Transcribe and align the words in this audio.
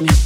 Me 0.00 0.23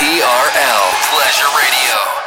TRL 0.00 0.82
Pleasure 1.12 1.44
Radio. 1.60 2.19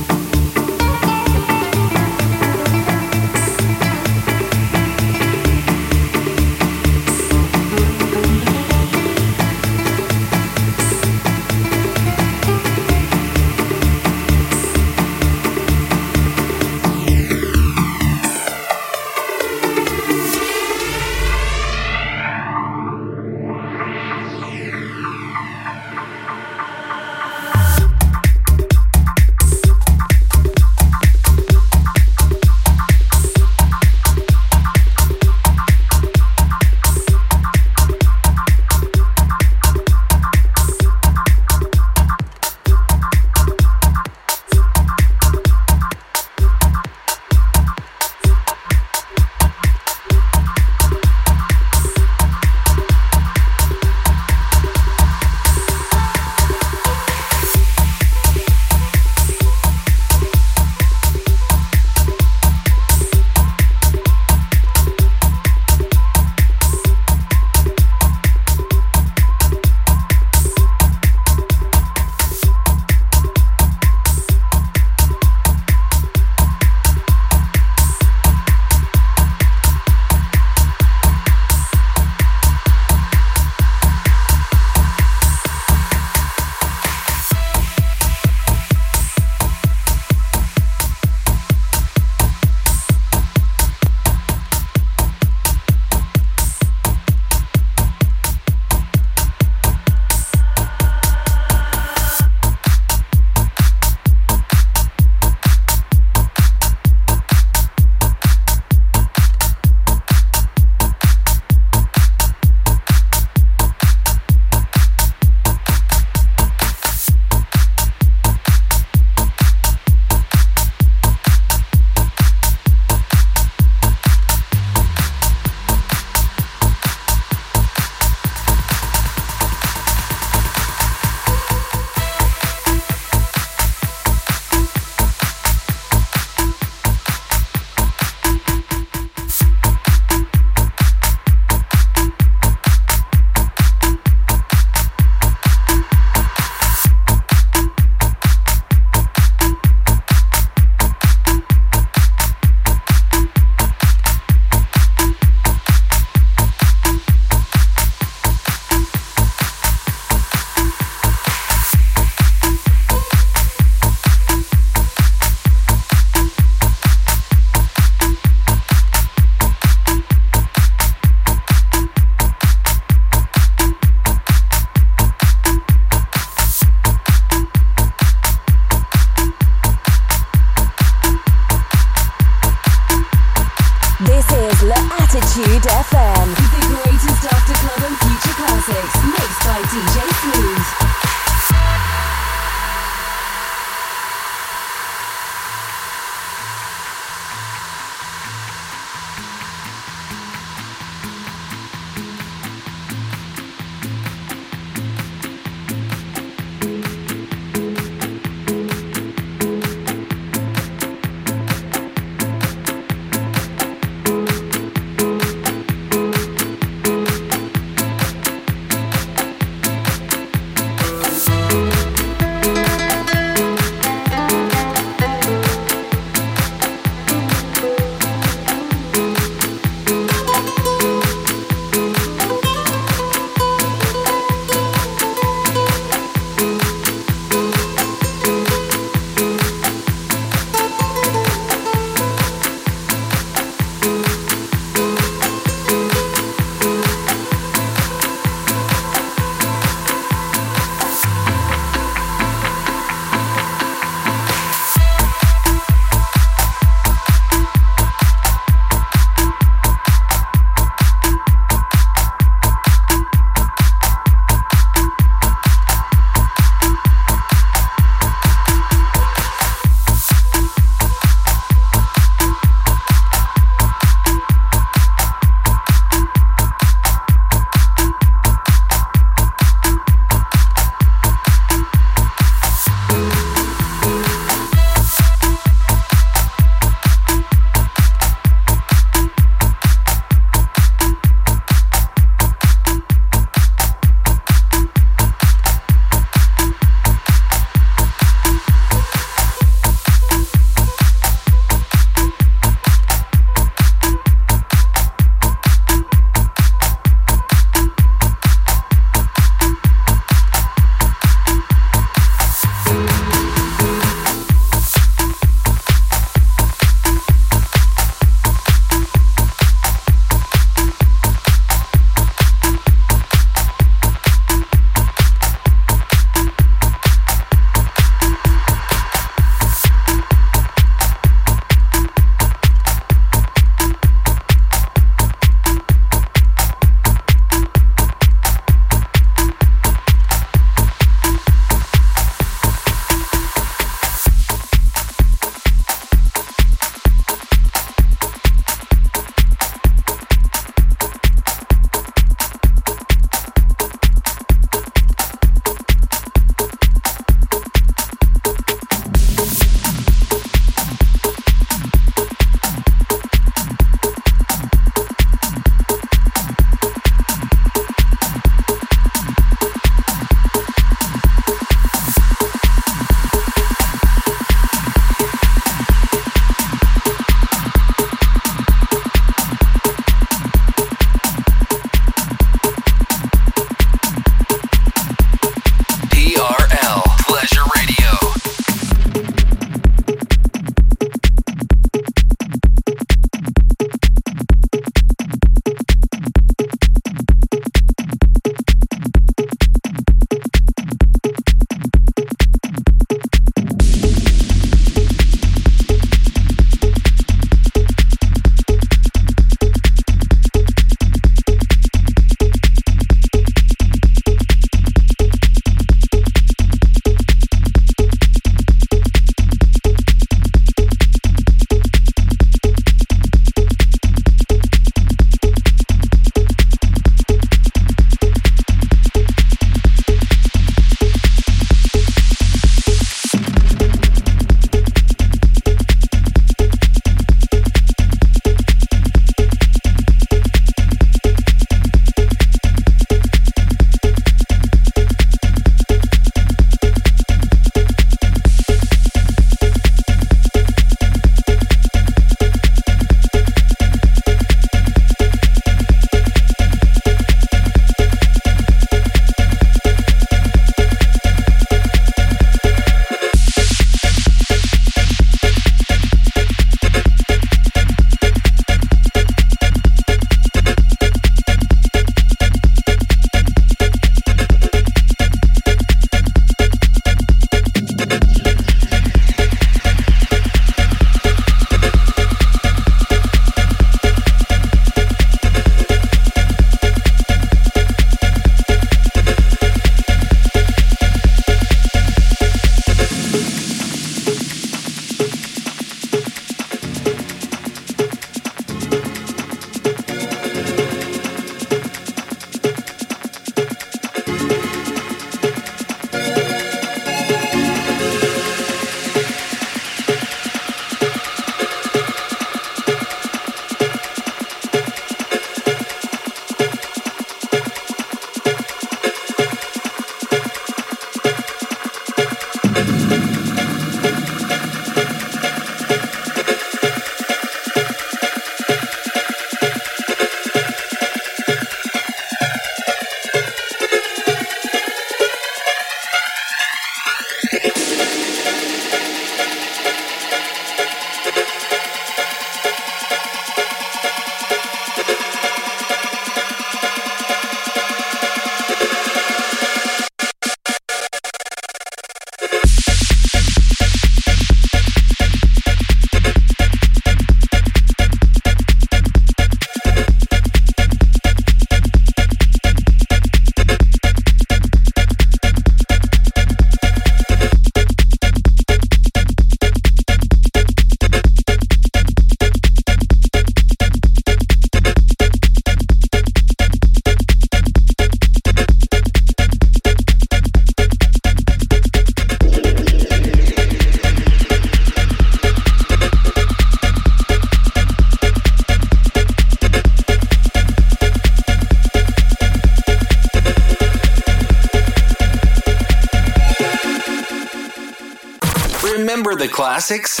Remember 599.14 599.30
the 599.30 599.36
classics? 599.36 600.00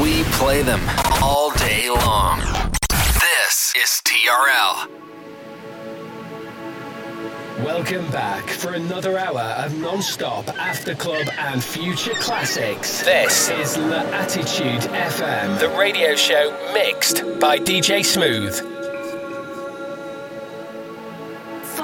We 0.00 0.22
play 0.38 0.62
them 0.62 0.80
all 1.20 1.50
day 1.50 1.90
long. 1.90 2.40
This 2.80 3.74
is 3.76 4.00
TRL. 4.02 4.88
Welcome 7.62 8.10
back 8.10 8.48
for 8.48 8.72
another 8.72 9.18
hour 9.18 9.42
of 9.62 9.78
non-stop 9.78 10.48
after 10.58 10.94
club 10.94 11.28
and 11.38 11.62
future 11.62 12.14
classics. 12.14 13.02
This 13.02 13.50
is 13.50 13.76
La 13.76 14.00
Attitude 14.14 14.80
FM, 14.92 15.58
the 15.58 15.68
radio 15.78 16.14
show 16.14 16.50
mixed 16.72 17.24
by 17.38 17.58
DJ 17.58 18.02
Smooth. 18.02 18.73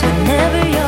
Whenever 0.00 0.68
you're 0.68 0.87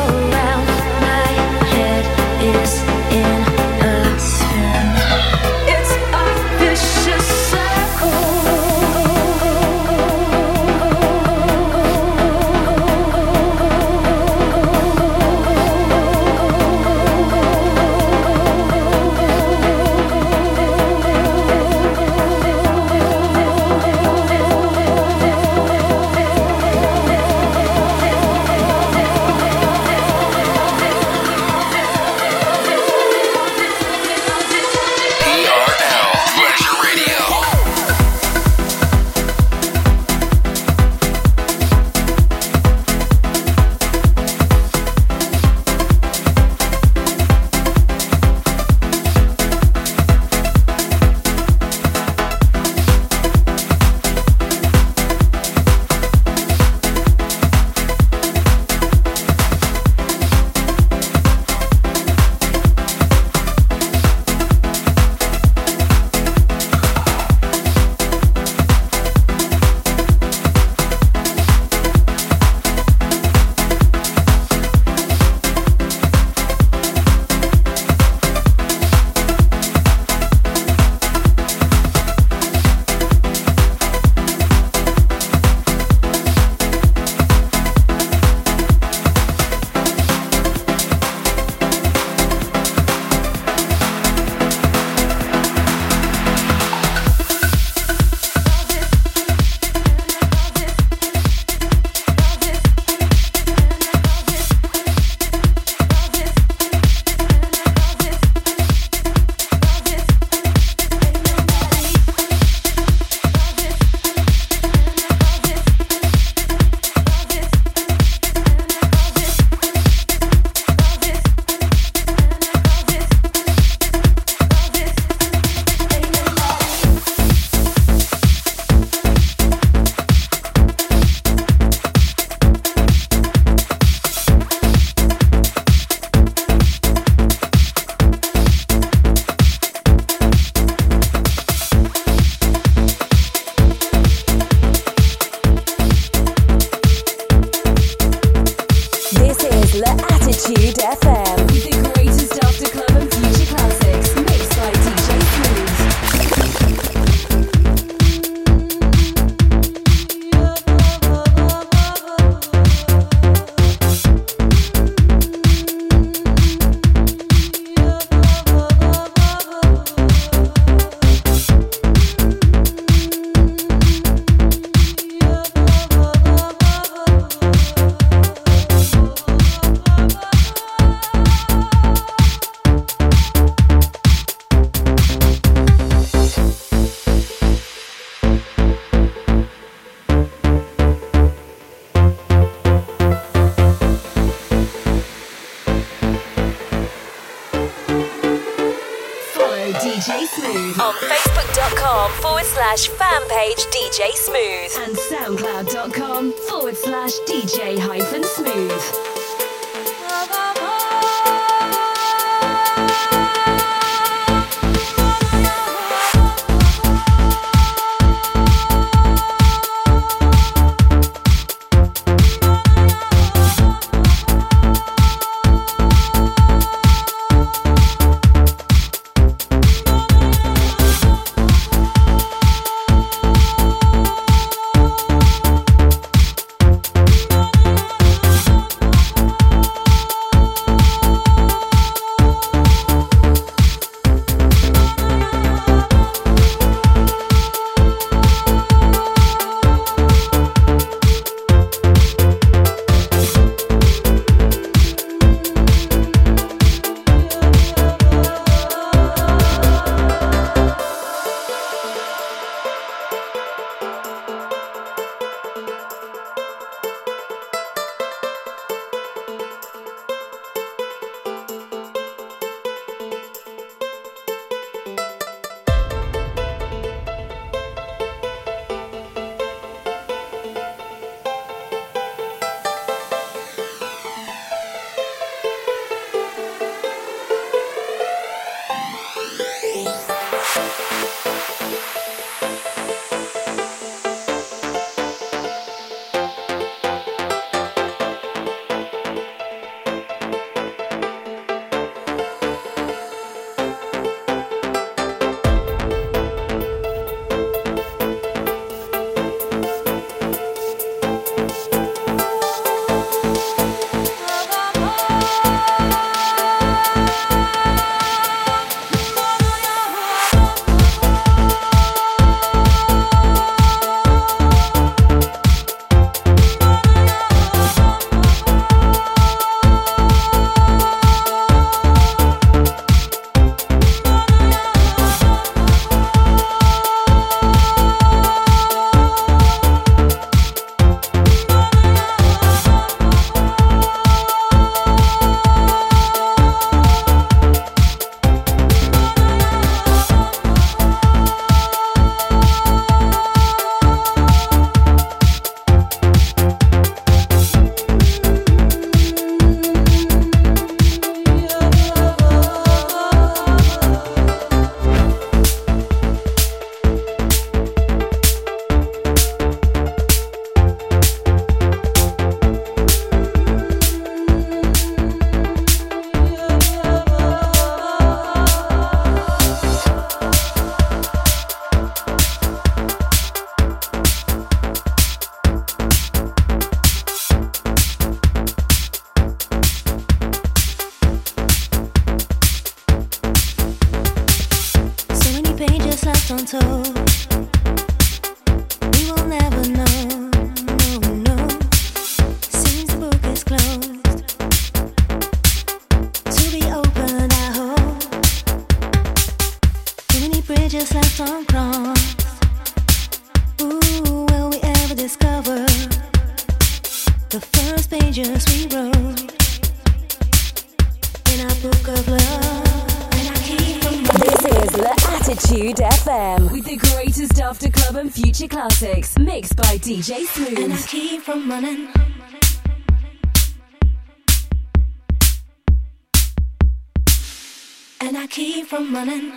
from 438.91 439.07
running. 439.07 439.31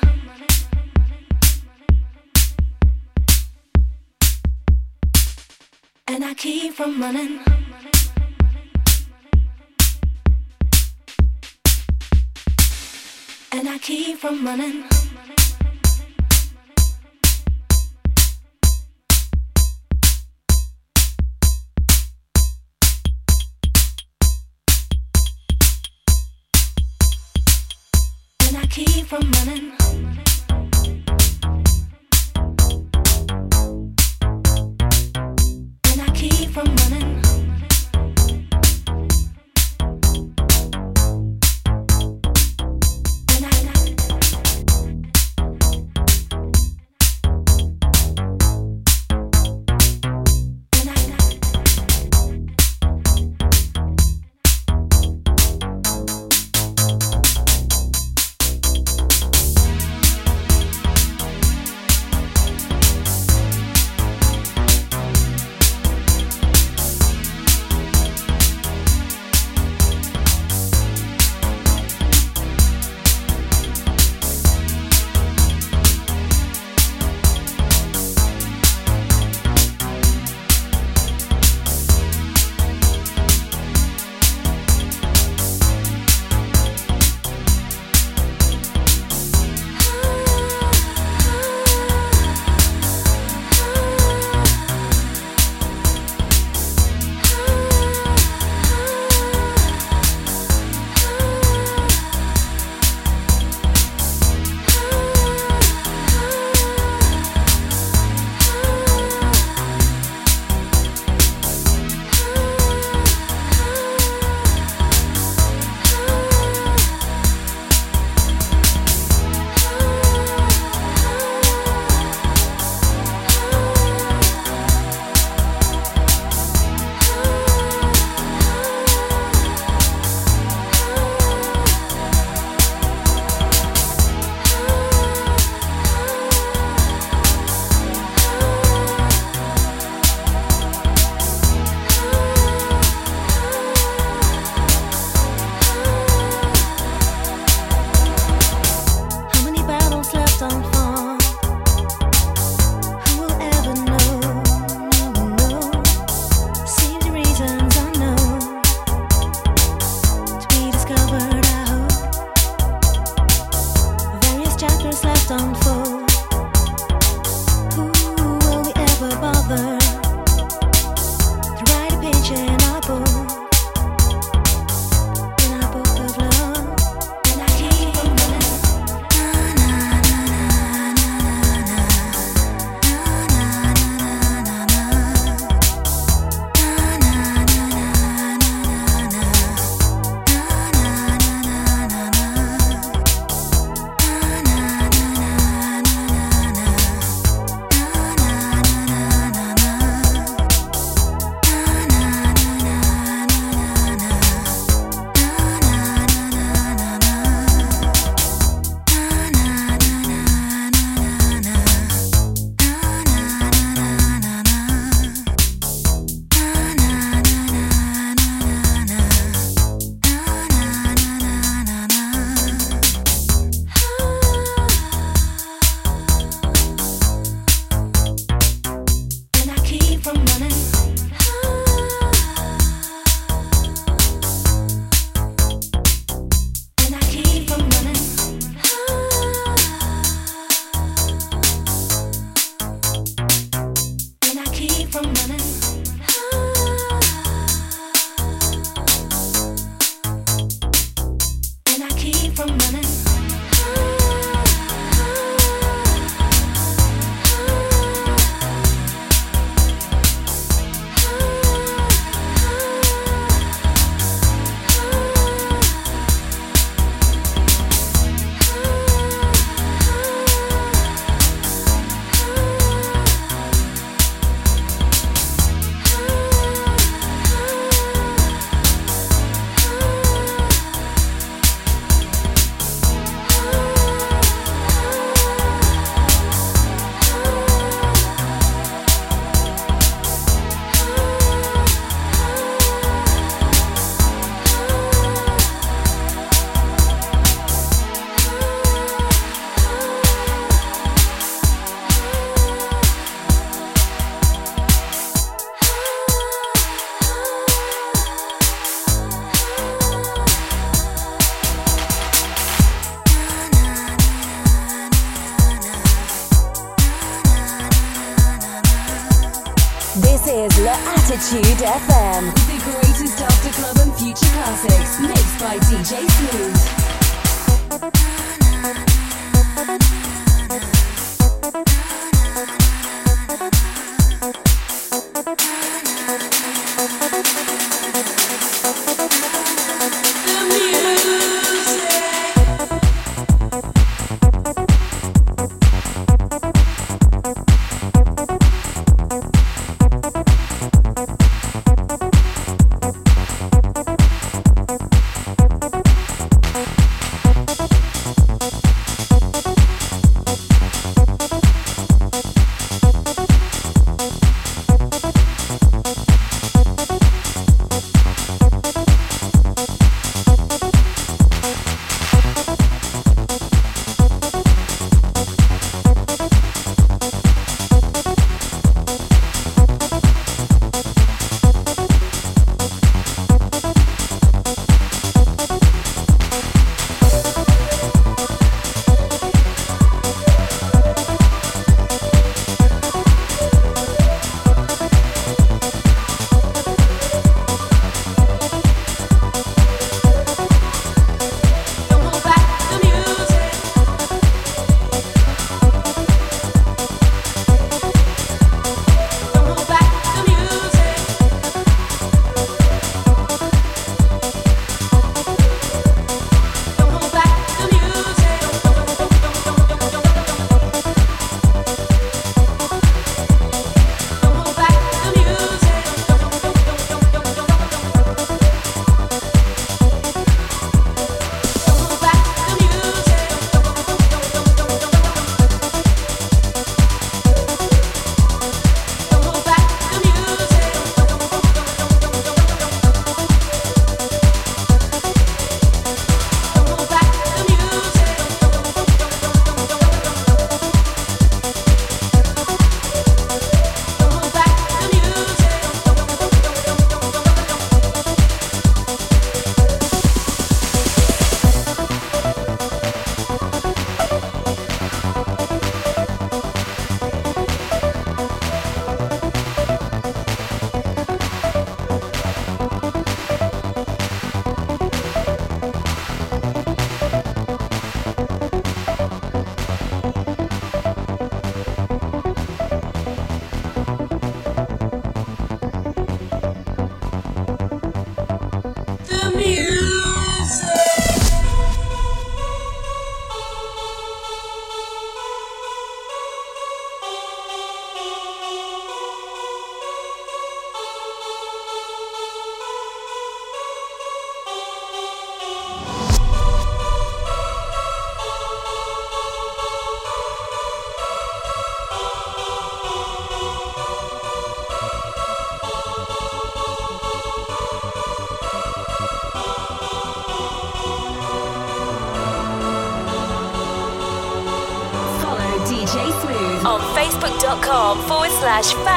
And 6.09 6.25
I 6.25 6.35
keep 6.35 6.75
from 6.75 7.01
running. 7.01 7.39
And 13.53 13.69
I 13.69 13.79
keep 13.79 14.19
from 14.19 14.45
running. 14.45 15.14
Keep 28.75 29.07
from 29.07 29.31
running. 29.47 29.84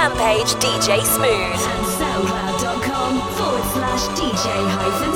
Fan 0.07 0.17
page 0.17 0.53
DJ 0.55 1.03
Smooth. 1.03 1.59
Soundcloud.com 1.97 3.19
forward 3.35 3.63
slash 3.73 4.07
DJ 4.19 4.47
hyphen 4.69 5.06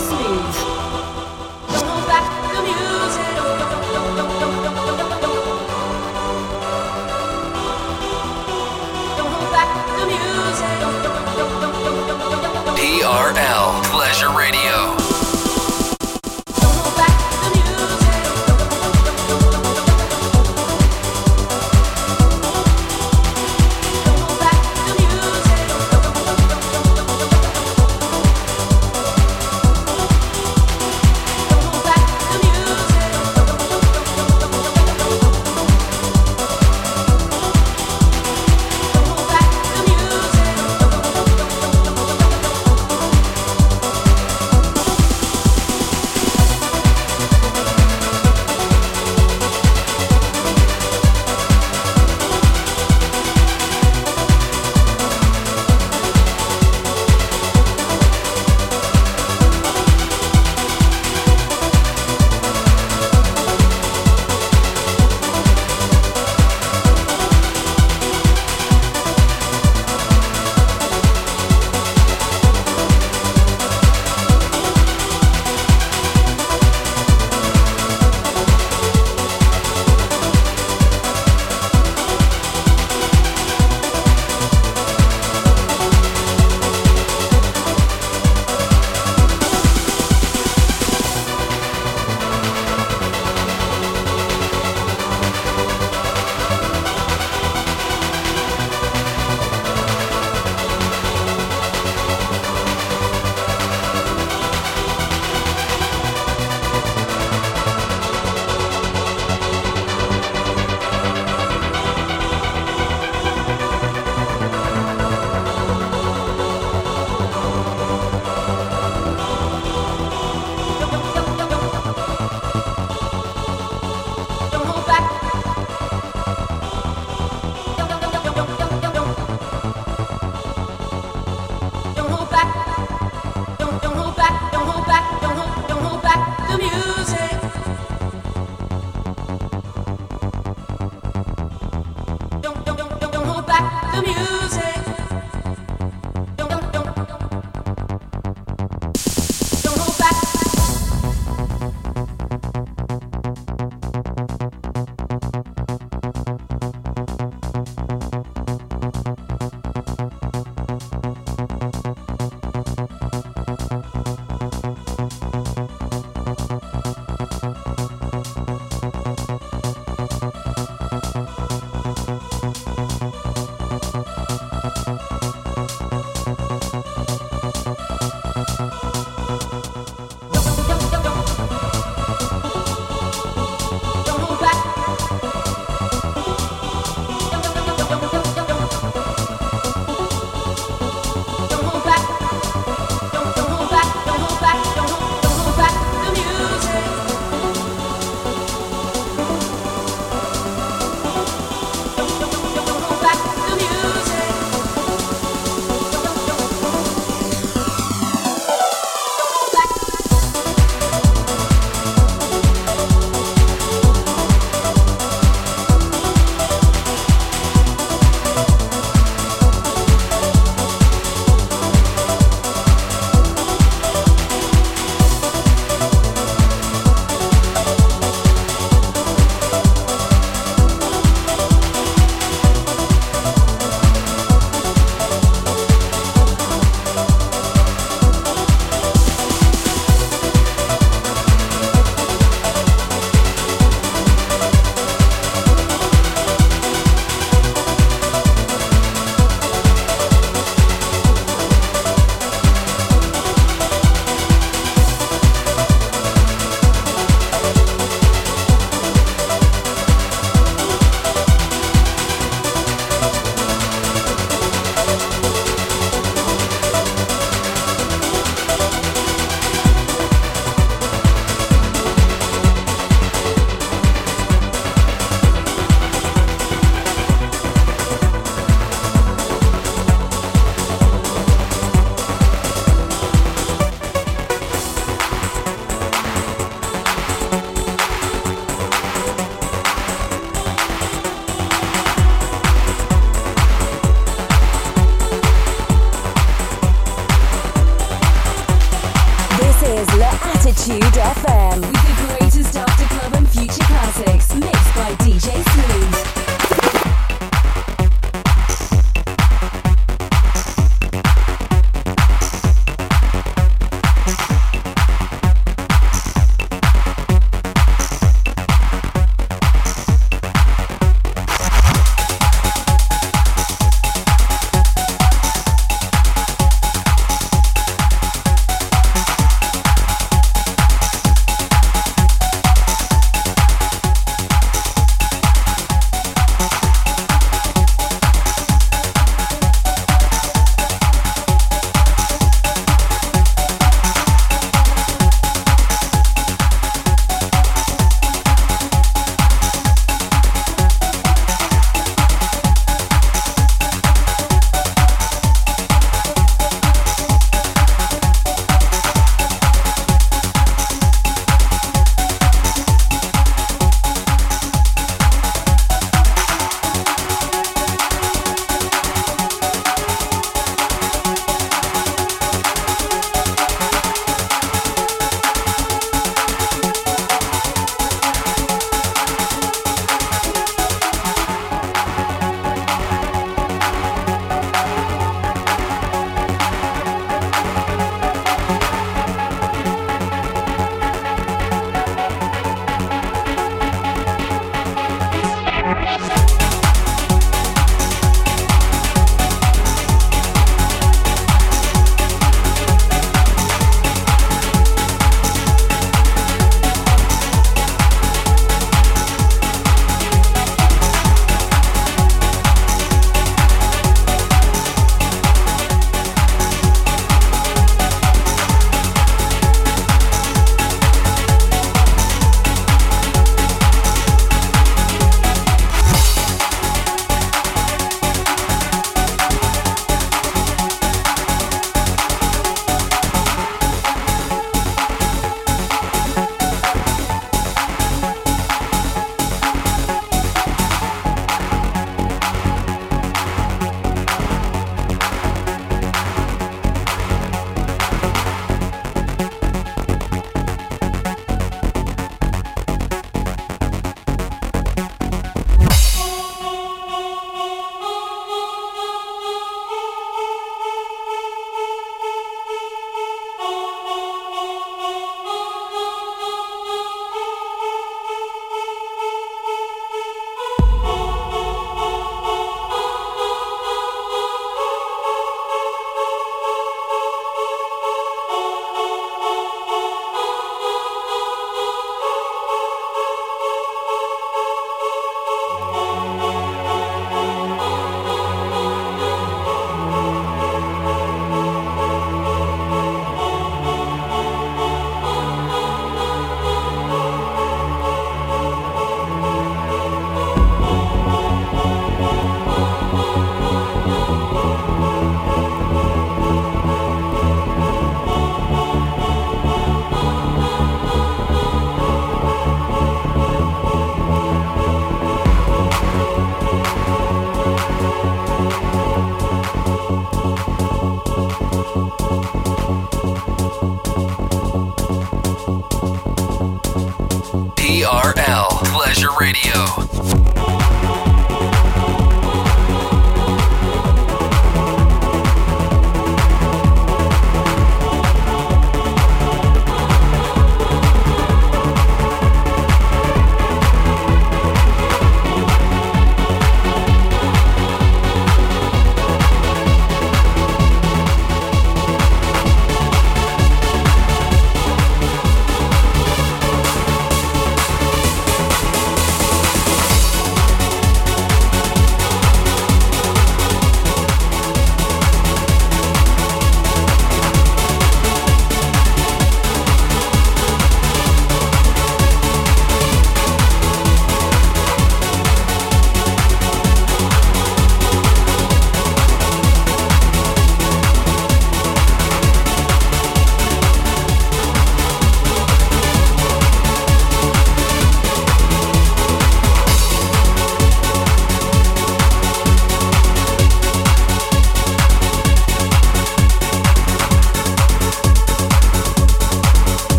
You. 144.03 144.40